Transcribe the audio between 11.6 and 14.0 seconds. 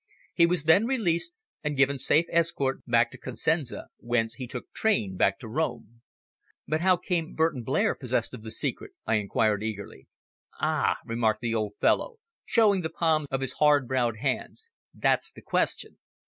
fellow, showing the palms of his hard